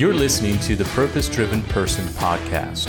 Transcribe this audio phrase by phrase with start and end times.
[0.00, 2.86] You're listening to the Purpose Driven Person podcast.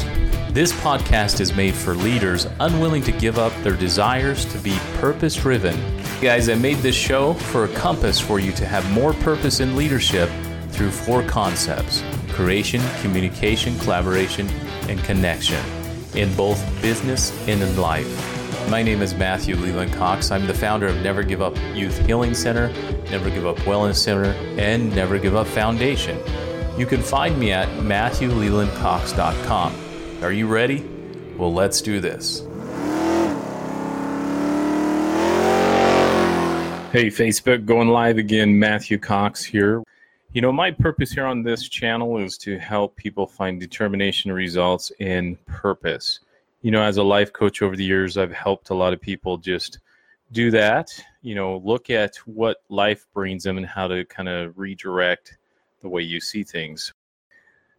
[0.54, 5.36] This podcast is made for leaders unwilling to give up their desires to be purpose
[5.36, 5.77] driven.
[6.21, 9.75] Guys, I made this show for a compass for you to have more purpose in
[9.75, 10.29] leadership
[10.70, 14.48] through four concepts creation, communication, collaboration,
[14.88, 15.62] and connection
[16.16, 18.70] in both business and in life.
[18.70, 20.32] My name is Matthew Leland Cox.
[20.32, 22.70] I'm the founder of Never Give Up Youth Healing Center,
[23.12, 26.18] Never Give Up Wellness Center, and Never Give Up Foundation.
[26.77, 29.75] You can find me at MatthewLelandCox.com.
[30.23, 30.85] Are you ready?
[31.38, 32.39] Well, let's do this.
[36.91, 38.57] Hey, Facebook, going live again.
[38.59, 39.84] Matthew Cox here.
[40.34, 44.91] You know, my purpose here on this channel is to help people find determination results
[44.99, 46.20] in purpose
[46.62, 49.38] you know, as a life coach over the years, I've helped a lot of people
[49.38, 49.79] just
[50.31, 54.57] do that, you know, look at what life brings them and how to kind of
[54.57, 55.38] redirect
[55.81, 56.94] the way you see things.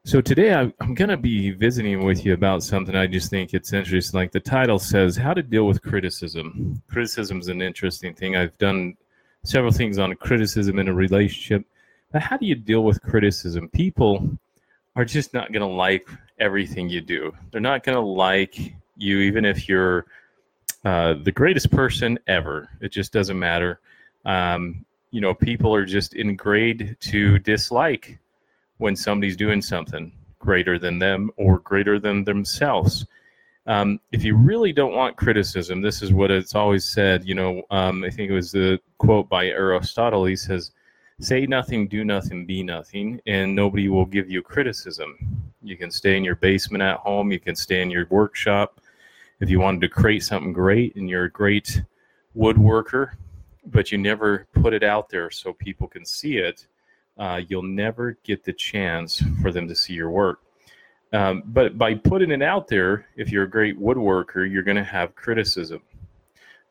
[0.05, 3.73] So today I'm going to be visiting with you about something I just think it's
[3.73, 4.19] interesting.
[4.19, 6.83] Like the title says, How to Deal with Criticism.
[6.89, 8.35] Criticism is an interesting thing.
[8.35, 8.97] I've done
[9.45, 11.65] several things on criticism in a relationship.
[12.11, 13.69] But how do you deal with criticism?
[13.69, 14.29] People
[14.97, 16.09] are just not going to like
[16.39, 17.33] everything you do.
[17.51, 20.07] They're not going to like you, even if you're
[20.85, 22.69] uh, the greatest person ever.
[22.81, 23.81] It just doesn't matter.
[24.25, 28.19] Um, you know, people are just in grade to dislike
[28.79, 33.07] when somebody's doing something greater than them or greater than themselves.
[33.67, 37.25] Um, if you really don't want criticism, this is what it's always said.
[37.25, 40.25] You know, um, I think it was the quote by Aristotle.
[40.25, 40.73] He says,
[41.21, 45.17] say nothing, do nothing, be nothing, and nobody will give you criticism.
[45.63, 48.81] You can stay in your basement at home, you can stay in your workshop.
[49.41, 51.83] If you wanted to create something great and you're a great
[52.37, 53.13] woodworker,
[53.67, 56.67] but you never put it out there so people can see it,
[57.19, 60.41] uh, you'll never get the chance for them to see your work.
[61.13, 64.85] Um, but by putting it out there, if you're a great woodworker, you're going to
[64.85, 65.83] have criticism.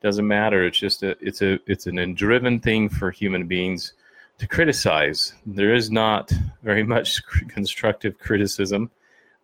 [0.01, 0.65] Doesn't matter.
[0.65, 3.93] It's just a it's a it's an driven thing for human beings
[4.39, 5.35] to criticize.
[5.45, 6.31] There is not
[6.63, 8.89] very much constructive criticism.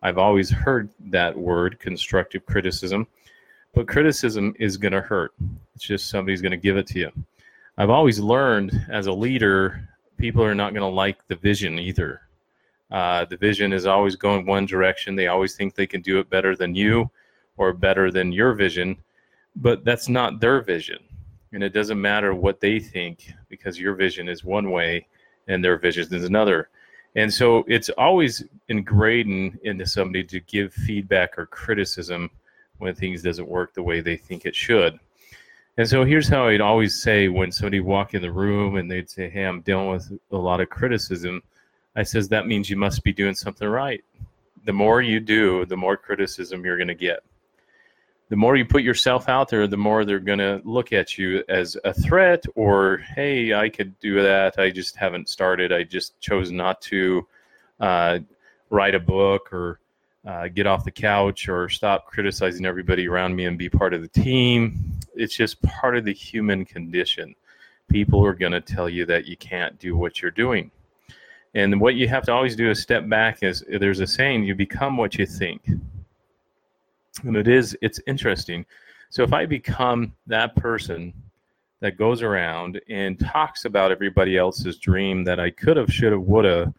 [0.02, 3.06] I've always heard that word, constructive criticism,
[3.72, 5.32] but criticism is going to hurt.
[5.76, 7.12] It's just somebody's going to give it to you.
[7.78, 12.20] I've always learned as a leader, people are not going to like the vision either.
[12.90, 15.16] Uh, the vision is always going one direction.
[15.16, 17.10] They always think they can do it better than you
[17.56, 18.96] or better than your vision,
[19.56, 20.98] but that's not their vision
[21.52, 25.06] and it doesn't matter what they think because your vision is one way
[25.46, 26.68] and their vision is another
[27.16, 32.30] and so it's always ingrained into somebody to give feedback or criticism
[32.78, 34.98] when things doesn't work the way they think it should
[35.78, 39.08] and so here's how i'd always say when somebody walk in the room and they'd
[39.08, 41.42] say hey i'm dealing with a lot of criticism
[41.96, 44.04] i says that means you must be doing something right
[44.64, 47.20] the more you do the more criticism you're going to get
[48.28, 51.42] the more you put yourself out there, the more they're going to look at you
[51.48, 54.58] as a threat or, hey, I could do that.
[54.58, 55.72] I just haven't started.
[55.72, 57.26] I just chose not to
[57.80, 58.18] uh,
[58.68, 59.80] write a book or
[60.28, 64.02] uh, get off the couch or stop criticizing everybody around me and be part of
[64.02, 64.92] the team.
[65.14, 67.34] It's just part of the human condition.
[67.88, 70.70] People are going to tell you that you can't do what you're doing.
[71.54, 73.42] And what you have to always do is step back.
[73.42, 75.62] Is there's a saying, you become what you think
[77.24, 78.64] and it is it's interesting
[79.10, 81.12] so if i become that person
[81.80, 86.22] that goes around and talks about everybody else's dream that i could have should have
[86.22, 86.72] would have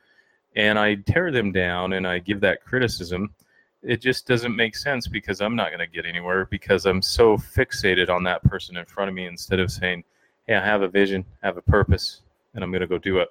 [0.55, 3.33] and i tear them down and i give that criticism
[3.81, 7.37] it just doesn't make sense because i'm not going to get anywhere because i'm so
[7.37, 10.03] fixated on that person in front of me instead of saying
[10.47, 12.21] hey i have a vision I have a purpose
[12.53, 13.29] and i'm going to go do it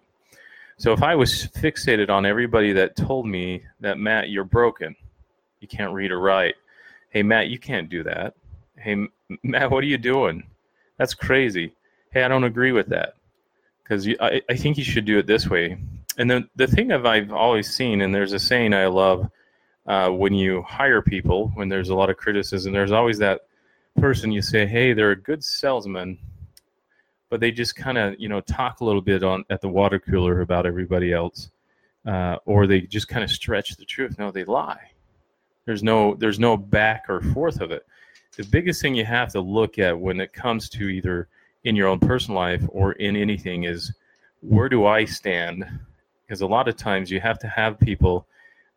[0.76, 4.96] so if i was fixated on everybody that told me that matt you're broken
[5.60, 6.54] you can't read or write
[7.10, 8.34] Hey, Matt, you can't do that.
[8.76, 9.06] Hey,
[9.42, 10.44] Matt, what are you doing?
[10.98, 11.74] That's crazy.
[12.10, 13.14] Hey, I don't agree with that
[13.82, 15.78] because I, I think you should do it this way.
[16.18, 19.30] And then the thing of I've always seen, and there's a saying I love
[19.88, 23.46] uh, when you hire people, when there's a lot of criticism, there's always that
[23.98, 26.18] person you say, hey, they're a good salesman,
[27.30, 29.98] but they just kind of you know talk a little bit on at the water
[29.98, 31.50] cooler about everybody else,
[32.06, 34.18] uh, or they just kind of stretch the truth.
[34.18, 34.90] No, they lie.
[35.64, 37.86] There's no there's no back or forth of it.
[38.36, 41.28] The biggest thing you have to look at when it comes to either
[41.64, 43.92] in your own personal life or in anything is
[44.40, 45.64] where do I stand?
[46.26, 48.26] Because a lot of times you have to have people.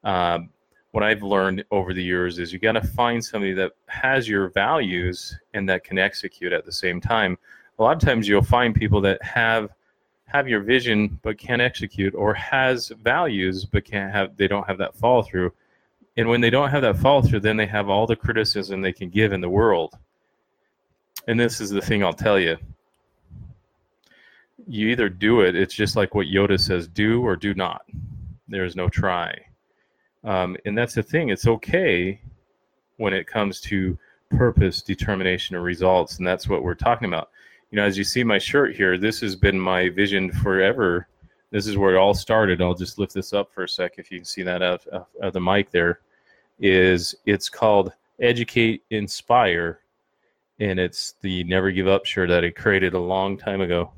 [0.05, 0.49] Um,
[0.91, 4.49] what I've learned over the years is you got to find somebody that has your
[4.49, 7.37] values and that can execute at the same time.
[7.79, 9.69] A lot of times you'll find people that have
[10.25, 14.77] have your vision but can't execute or has values but can't have they don't have
[14.77, 15.51] that follow through
[16.15, 18.93] and when they don't have that follow through then they have all the criticism they
[18.93, 19.97] can give in the world.
[21.27, 22.57] And this is the thing i'll tell you.
[24.67, 27.81] You either do it it's just like what yoda says do or do not.
[28.47, 29.37] There's no try
[30.23, 32.19] um, and that's the thing it's okay
[32.97, 33.97] when it comes to
[34.29, 37.29] purpose determination and results and that's what we're talking about
[37.71, 41.07] you know, as you see my shirt here, this has been my vision forever.
[41.51, 42.61] This is where it all started.
[42.61, 45.33] I'll just lift this up for a sec if you can see that out of
[45.33, 46.01] the mic there.
[46.59, 49.79] Is it's called Educate Inspire,
[50.59, 53.91] and it's the Never Give Up shirt that I created a long time ago.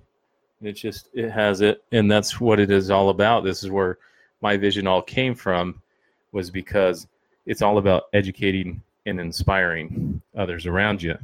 [0.62, 3.44] It just it has it, and that's what it is all about.
[3.44, 3.98] This is where
[4.42, 5.82] my vision all came from,
[6.34, 7.08] was because
[7.46, 11.18] it's all about educating and inspiring others around you.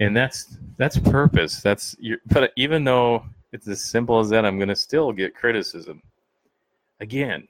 [0.00, 1.60] And that's that's purpose.
[1.60, 5.34] That's your, but even though it's as simple as that i'm going to still get
[5.34, 6.02] criticism.
[7.00, 7.46] Again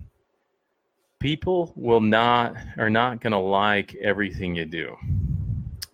[1.18, 4.94] people will not are not going to like everything you do.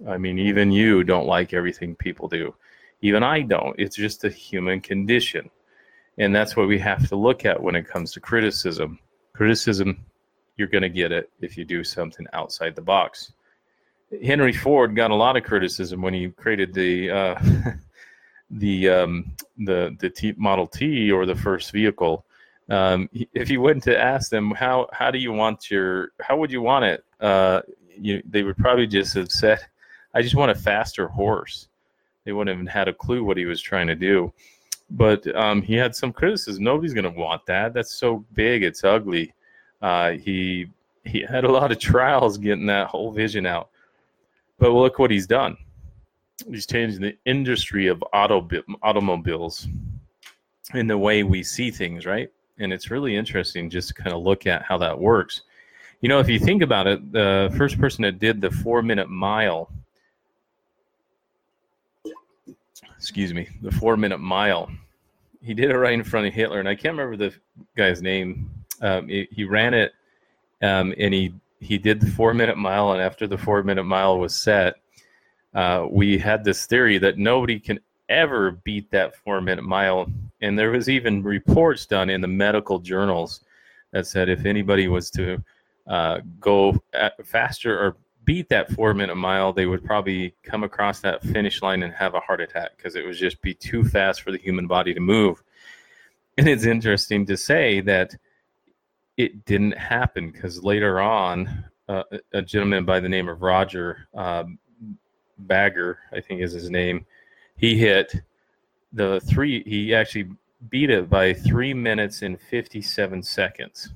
[0.09, 2.55] I mean even you don't like everything people do.
[3.03, 3.79] Even i don't.
[3.79, 5.49] It's just a human condition.
[6.19, 8.99] And that's what we have to look at when it comes to criticism.
[9.33, 10.05] Criticism
[10.61, 13.33] you're going to get it if you do something outside the box
[14.25, 17.41] Henry Ford got a lot of criticism when he created the uh,
[18.51, 22.25] the um, the the T Model T or the first vehicle.
[22.69, 26.51] Um, if you went to ask them how how do you want your how would
[26.51, 27.63] you want it, uh,
[27.97, 29.61] you, they would probably just have said,
[30.15, 31.69] "I just want a faster horse."
[32.25, 34.33] They wouldn't have had a clue what he was trying to do.
[34.91, 36.63] But um, he had some criticism.
[36.65, 37.73] Nobody's going to want that.
[37.73, 38.63] That's so big.
[38.63, 39.33] It's ugly.
[39.83, 40.69] Uh, he
[41.05, 43.71] he had a lot of trials getting that whole vision out.
[44.59, 45.57] But look what he's done.
[46.49, 48.47] He's changed the industry of auto
[48.83, 49.67] automobiles
[50.75, 52.31] in the way we see things, right?
[52.59, 55.43] And it's really interesting just to kind of look at how that works.
[56.01, 59.09] You know, if you think about it, the first person that did the four minute
[59.09, 59.71] mile,
[62.97, 64.71] excuse me, the four minute mile,
[65.43, 66.59] he did it right in front of Hitler.
[66.59, 67.35] And I can't remember the
[67.77, 68.51] guy's name.
[68.81, 69.93] Um, he, he ran it
[70.63, 74.19] um, and he he did the four minute mile, and after the four minute mile
[74.19, 74.77] was set,
[75.55, 77.79] uh, we had this theory that nobody can
[78.09, 80.11] ever beat that four minute mile.
[80.41, 83.45] And there was even reports done in the medical journals
[83.93, 85.43] that said if anybody was to
[85.87, 86.83] uh, go
[87.25, 91.83] faster or beat that four minute mile, they would probably come across that finish line
[91.83, 94.67] and have a heart attack because it would just be too fast for the human
[94.67, 95.43] body to move.
[96.39, 98.15] And it's interesting to say that
[99.23, 104.59] it didn't happen because later on, uh, a gentleman by the name of Roger um,
[105.39, 107.05] Bagger, I think is his name,
[107.57, 108.15] he hit
[108.93, 109.63] the three.
[109.65, 110.31] He actually
[110.69, 113.93] beat it by three minutes and fifty-seven seconds.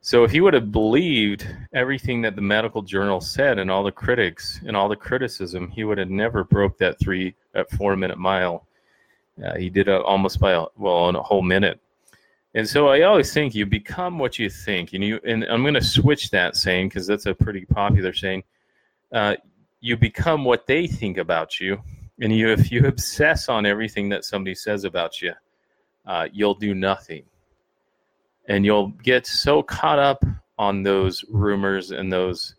[0.00, 3.90] So if he would have believed everything that the medical journal said and all the
[3.90, 8.18] critics and all the criticism, he would have never broke that three that four minute
[8.18, 8.66] mile.
[9.44, 11.80] Uh, he did it almost by a, well in a whole minute.
[12.54, 15.20] And so I always think you become what you think, and you.
[15.24, 18.44] And I'm going to switch that saying because that's a pretty popular saying.
[19.12, 19.34] Uh,
[19.80, 21.82] you become what they think about you,
[22.20, 25.32] and you if you obsess on everything that somebody says about you,
[26.06, 27.24] uh, you'll do nothing,
[28.46, 30.24] and you'll get so caught up
[30.56, 32.54] on those rumors and those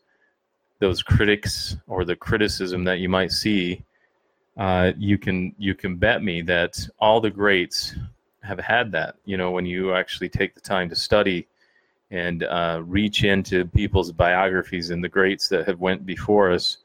[0.80, 3.84] those critics or the criticism that you might see.
[4.58, 7.96] Uh, you can you can bet me that all the greats
[8.46, 9.16] have had that.
[9.26, 11.48] You know, when you actually take the time to study
[12.12, 16.78] and uh, reach into people's biographies and the greats that have went before us,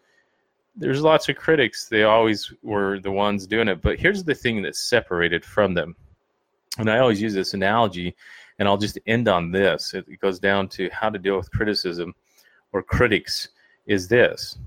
[0.76, 1.88] there's lots of critics.
[1.88, 3.82] They always were the ones doing it.
[3.82, 5.94] But here's the thing that's separated from them.
[6.78, 8.14] And I always use this analogy,
[8.58, 9.92] and I'll just end on this.
[9.94, 12.14] It goes down to how to deal with criticism
[12.72, 13.48] or critics
[13.86, 14.58] is this.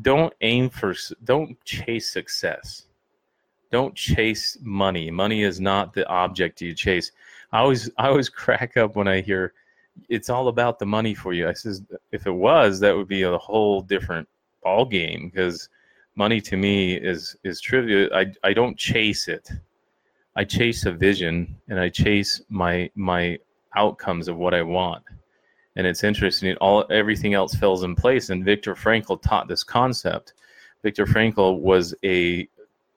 [0.00, 2.86] Don't aim for, don't chase success
[3.72, 5.10] don't chase money.
[5.10, 7.10] Money is not the object you chase.
[7.50, 9.54] I always I always crack up when I hear
[10.08, 11.48] it's all about the money for you.
[11.48, 14.28] I says if it was, that would be a whole different
[14.62, 15.68] ball game because
[16.14, 18.08] money to me is is trivial.
[18.14, 19.50] I I don't chase it.
[20.36, 23.38] I chase a vision and I chase my my
[23.74, 25.02] outcomes of what I want.
[25.76, 26.54] And it's interesting.
[26.56, 28.28] All everything else falls in place.
[28.28, 30.34] And Viktor Frankl taught this concept.
[30.82, 32.48] Viktor Frankl was a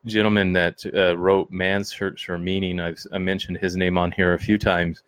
[0.06, 2.80] gentleman that uh, wrote Man's Search for Meaning.
[2.80, 5.04] I've I mentioned his name on here a few times,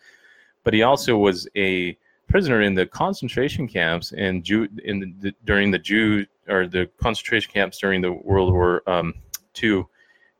[0.63, 5.71] but he also was a prisoner in the concentration camps and Jew in the, during
[5.71, 9.13] the Jew or the concentration camps during the World War um,
[9.61, 9.85] II,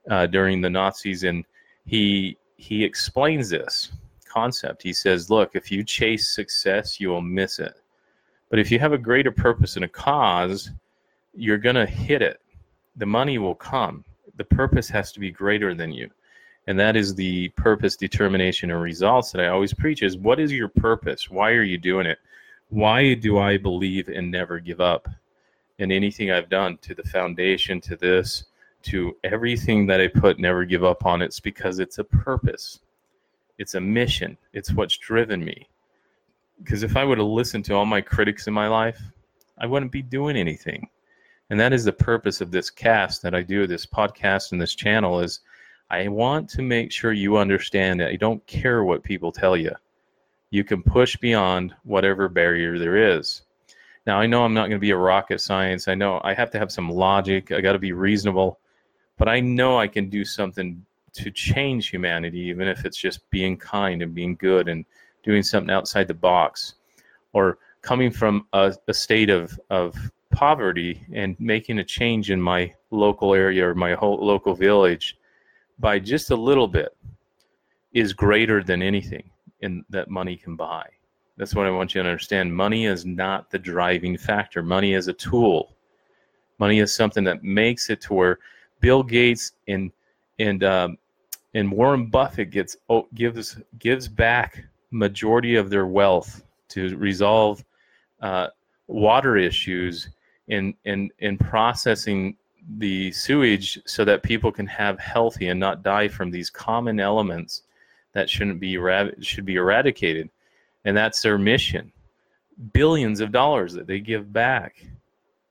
[0.10, 1.46] uh, during the Nazis, and
[1.86, 3.92] he he explains this
[4.28, 4.84] concept.
[4.84, 7.76] He says, "Look, if you chase success, you will miss it.
[8.50, 10.72] But if you have a greater purpose and a cause,
[11.34, 12.42] you're going to hit it.
[12.96, 14.06] The money will come.
[14.38, 16.10] The purpose has to be greater than you."
[16.68, 20.52] And that is the purpose, determination, and results that I always preach is what is
[20.52, 21.30] your purpose?
[21.30, 22.20] Why are you doing it?
[22.70, 25.08] Why do I believe and never give up
[25.80, 28.46] in anything I've done to the foundation, to this,
[28.84, 31.22] to everything that I put, never give up on.
[31.22, 32.80] It's because it's a purpose,
[33.58, 35.68] it's a mission, it's what's driven me.
[36.64, 39.00] Because if I would have listened to all my critics in my life,
[39.58, 40.90] I wouldn't be doing anything.
[41.50, 44.76] And that is the purpose of this cast that I do, this podcast and this
[44.76, 45.40] channel is
[45.90, 49.72] I want to make sure you understand that I don't care what people tell you.
[50.50, 53.44] You can push beyond whatever barrier there is.
[54.06, 55.88] Now, I know I'm not going to be a rocket science.
[55.88, 57.52] I know I have to have some logic.
[57.52, 58.60] I got to be reasonable
[59.18, 63.58] but I know I can do something to change humanity, even if it's just being
[63.58, 64.86] kind and being good and
[65.24, 66.76] doing something outside the box,
[67.34, 69.96] or coming from a, a state of, of
[70.38, 75.18] poverty and making a change in my local area or my whole local village
[75.80, 76.96] by just a little bit
[77.94, 79.28] is greater than anything
[79.62, 80.88] in that money can buy.
[81.38, 82.56] That's what I want you to understand.
[82.56, 84.62] Money is not the driving factor.
[84.62, 85.76] Money is a tool.
[86.60, 88.38] Money is something that makes it to where
[88.80, 89.92] Bill Gates and
[90.38, 91.00] and um,
[91.56, 97.66] and Warren Buffett gets oh, gives gives back majority of their wealth to resolve
[98.22, 98.50] uh,
[98.88, 100.10] water issues
[100.48, 102.36] in in in processing
[102.78, 107.64] the sewage so that people can have healthy and not die from these common elements
[108.14, 108.78] that shouldn't be
[109.22, 110.30] should be eradicated
[110.86, 111.92] and that's their mission
[112.74, 114.84] billions of dollars that they give back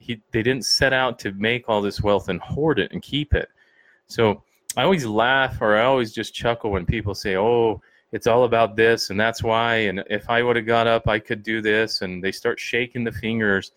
[0.07, 3.35] he they didn't set out to make all this wealth and hoard it and keep
[3.35, 3.49] it.
[4.07, 4.43] So
[4.77, 8.77] I always laugh or I always just chuckle when people say, "Oh, it's all about
[8.77, 12.03] this and that's why." And if I would have got up, I could do this.
[12.03, 13.73] And they start shaking the fingers,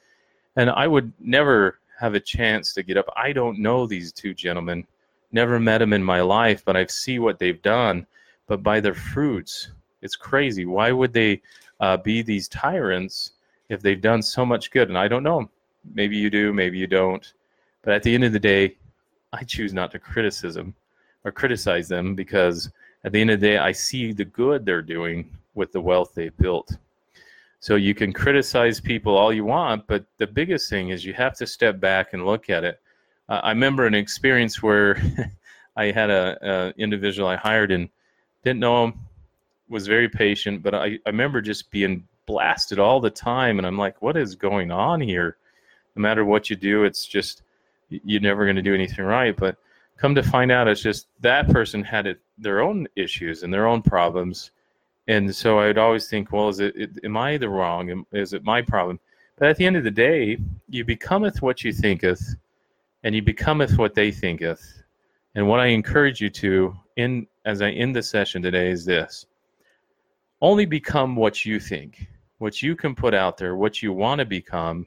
[0.55, 3.05] and I would never have a chance to get up.
[3.15, 4.85] I don't know these two gentlemen,
[5.31, 8.05] never met them in my life, but I've see what they've done.
[8.47, 10.65] But by their fruits, it's crazy.
[10.65, 11.41] Why would they
[11.79, 13.33] uh, be these tyrants
[13.69, 14.87] if they've done so much good?
[14.87, 15.49] And I don't know.
[15.93, 17.33] Maybe you do, maybe you don't.
[17.81, 18.75] But at the end of the day,
[19.33, 20.73] I choose not to criticism
[21.23, 22.71] or criticize them because
[23.03, 26.13] at the end of the day, I see the good they're doing with the wealth
[26.15, 26.75] they've built.
[27.59, 31.35] So you can criticize people all you want, but the biggest thing is you have
[31.37, 32.79] to step back and look at it.
[33.27, 35.01] Uh, I remember an experience where
[35.75, 37.89] I had a, a, individual I hired and
[38.43, 38.93] didn't know him,
[39.67, 43.77] was very patient, but I, I remember just being blasted all the time, and I'm
[43.77, 45.37] like, what is going on here?
[45.95, 47.43] no matter what you do, it's just
[47.89, 49.35] you're never going to do anything right.
[49.35, 49.57] But
[49.97, 53.67] come to find out, it's just that person had it, their own issues and their
[53.67, 54.51] own problems.
[55.09, 58.05] And so I'd always think, well, is it, it am I the wrong?
[58.11, 58.99] Is it my problem?
[59.37, 60.37] But at the end of the day,
[60.69, 62.35] you becometh what you thinketh,
[63.03, 64.83] and you becometh what they thinketh.
[65.33, 69.25] And what I encourage you to, in as I end the session today, is this:
[70.41, 74.25] only become what you think, what you can put out there, what you want to
[74.25, 74.85] become,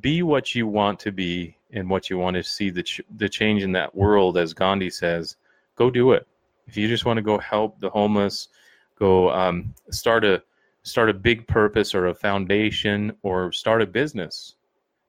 [0.00, 3.28] be what you want to be and what you want to see the, ch- the
[3.28, 5.36] change in that world as gandhi says
[5.74, 6.26] go do it
[6.66, 8.48] if you just want to go help the homeless
[8.98, 10.42] go um, start a
[10.82, 14.54] start a big purpose or a foundation or start a business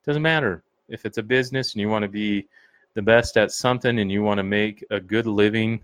[0.04, 2.46] doesn't matter if it's a business and you want to be
[2.94, 5.80] the best at something and you want to make a good living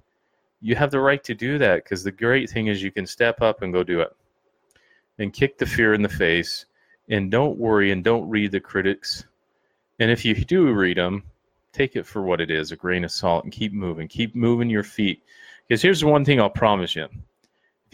[0.60, 3.42] you have the right to do that because the great thing is you can step
[3.42, 4.16] up and go do it
[5.18, 6.66] and kick the fear in the face
[7.08, 9.24] and don't worry and don't read the critics.
[10.00, 11.22] And if you do read them,
[11.72, 14.08] take it for what it is a grain of salt and keep moving.
[14.08, 15.22] Keep moving your feet.
[15.68, 17.08] Because here's the one thing I'll promise you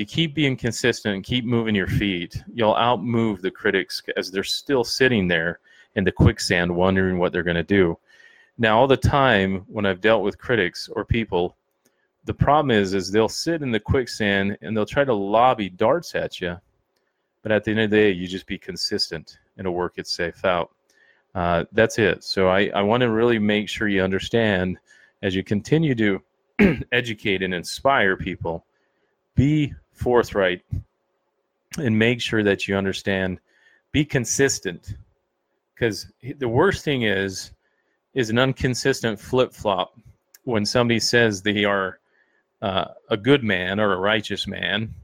[0.01, 4.43] you keep being consistent and keep moving your feet, you'll outmove the critics as they're
[4.43, 5.61] still sitting there
[5.95, 7.97] in the quicksand wondering what they're going to do.
[8.59, 11.57] Now, all the time when I've dealt with critics or people,
[12.25, 16.15] the problem is is they'll sit in the quicksand and they'll try to lobby darts
[16.15, 16.57] at you
[17.43, 20.19] but at the end of the day, you just be consistent and it'll work its
[20.19, 20.71] itself out.
[21.35, 22.25] Uh, that's it.
[22.25, 24.79] So I, I want to really make sure you understand
[25.23, 26.23] as you continue to
[26.93, 28.65] educate and inspire people,
[29.35, 30.63] be forthright
[31.79, 33.41] and make sure that you understand,
[33.93, 34.95] be consistent.
[35.75, 37.53] Because the worst thing is,
[38.15, 39.99] is an inconsistent flip flop
[40.45, 42.01] when somebody says they are
[42.63, 44.95] uh, a good man or a righteous man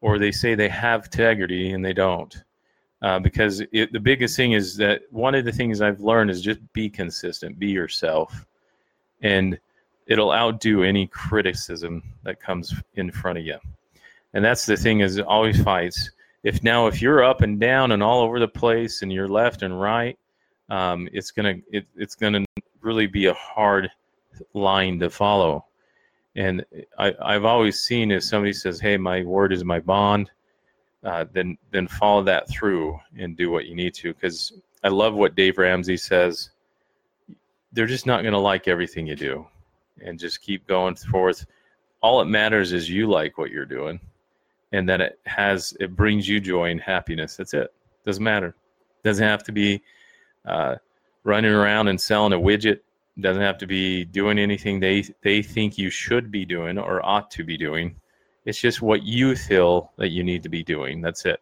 [0.00, 2.44] or they say they have integrity and they don't.
[3.00, 6.40] Uh, because it, the biggest thing is that one of the things I've learned is
[6.40, 8.46] just be consistent, be yourself,
[9.22, 9.58] and
[10.06, 13.58] it'll outdo any criticism that comes in front of you.
[14.34, 16.10] And that's the thing is always fights.
[16.42, 19.62] If now if you're up and down and all over the place and you're left
[19.62, 20.18] and right,
[20.70, 22.44] um, it's gonna it, it's gonna
[22.80, 23.90] really be a hard
[24.54, 25.66] line to follow.
[26.34, 26.64] And
[26.98, 30.30] I, I've always seen if somebody says, "Hey, my word is my bond,"
[31.04, 34.14] uh, then then follow that through and do what you need to.
[34.14, 36.50] Because I love what Dave Ramsey says.
[37.72, 39.46] They're just not going to like everything you do,
[40.00, 41.46] and just keep going forth.
[42.02, 44.00] All it matters is you like what you're doing,
[44.72, 47.36] and that it has it brings you joy and happiness.
[47.36, 47.72] That's it.
[48.04, 48.54] Doesn't matter.
[49.04, 49.82] Doesn't have to be
[50.44, 50.76] uh,
[51.24, 52.80] running around and selling a widget.
[53.20, 57.30] Doesn't have to be doing anything they they think you should be doing or ought
[57.32, 57.94] to be doing.
[58.44, 61.00] It's just what you feel that you need to be doing.
[61.00, 61.40] That's it.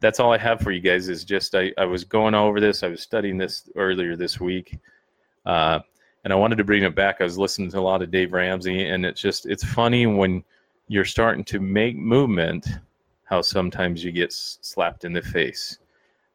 [0.00, 1.08] That's all I have for you guys.
[1.08, 2.82] Is just I, I was going over this.
[2.82, 4.78] I was studying this earlier this week,
[5.46, 5.78] uh,
[6.24, 7.20] and I wanted to bring it back.
[7.20, 10.44] I was listening to a lot of Dave Ramsey, and it's just it's funny when
[10.88, 12.66] you're starting to make movement,
[13.24, 15.78] how sometimes you get slapped in the face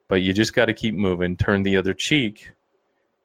[0.08, 2.52] but you just got to keep moving, turn the other cheek,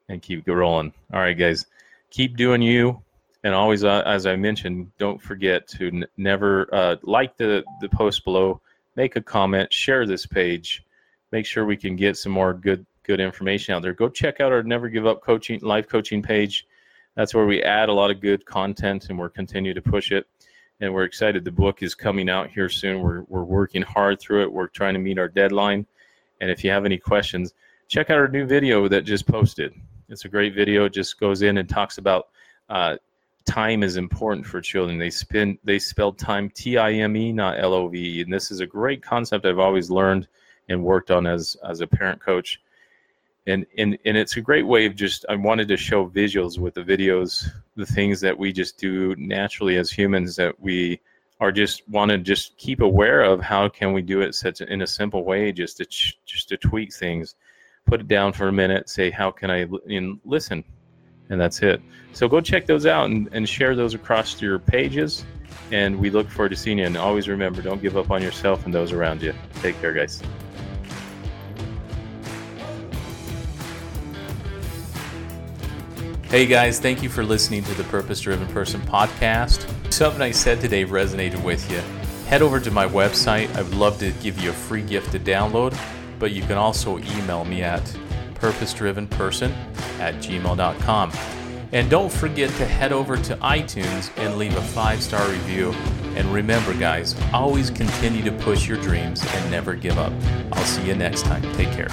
[0.09, 0.93] and keep rolling.
[1.13, 1.65] All right, guys,
[2.09, 3.01] keep doing you.
[3.43, 7.89] And always, uh, as I mentioned, don't forget to n- never uh, like the, the
[7.89, 8.61] post below,
[8.95, 10.83] make a comment, share this page,
[11.31, 13.93] make sure we can get some more good good information out there.
[13.93, 16.67] Go check out our Never Give Up Coaching life coaching page.
[17.15, 20.25] That's where we add a lot of good content, and we're continue to push it.
[20.79, 21.45] And we're excited.
[21.45, 23.01] The book is coming out here soon.
[23.01, 24.51] We're we're working hard through it.
[24.51, 25.85] We're trying to meet our deadline
[26.43, 27.53] and if you have any questions,
[27.87, 29.73] check out our new video that just posted.
[30.09, 30.83] It's a great video.
[30.83, 32.27] It just goes in and talks about
[32.67, 32.97] uh,
[33.45, 34.97] time is important for children.
[34.97, 38.33] They spend they spelled time T I M E, not L O V E, and
[38.33, 40.27] this is a great concept I've always learned
[40.67, 42.61] and worked on as as a parent coach.
[43.45, 46.75] And, and and it's a great way of just I wanted to show visuals with
[46.75, 51.01] the videos, the things that we just do naturally as humans that we
[51.41, 54.81] are just want to just keep aware of how can we do it such in
[54.81, 57.35] a simple way just to just to tweak things.
[57.85, 60.63] Put it down for a minute say how can i in, listen?
[61.29, 61.81] And that's it.
[62.13, 65.25] So go check those out and, and share those across your pages.
[65.71, 66.85] And we look forward to seeing you.
[66.85, 69.33] And always remember don't give up on yourself and those around you.
[69.61, 70.21] Take care guys
[76.33, 79.69] Hey guys, thank you for listening to the Purpose Driven Person podcast.
[79.93, 81.77] Something I said today resonated with you.
[82.25, 83.55] Head over to my website.
[83.55, 85.77] I would love to give you a free gift to download,
[86.17, 87.83] but you can also email me at
[88.33, 89.51] purposedrivenperson
[89.99, 91.11] at gmail.com.
[91.71, 95.69] And don't forget to head over to iTunes and leave a five star review.
[96.15, 100.13] And remember, guys, always continue to push your dreams and never give up.
[100.51, 101.43] I'll see you next time.
[101.53, 101.89] Take care.